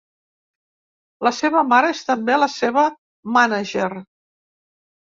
La 1.27 1.33
seva 1.41 1.63
mare 1.75 1.93
és 1.99 2.01
també 2.09 2.41
la 2.45 2.51
seva 2.55 2.87
mànager. 3.39 3.93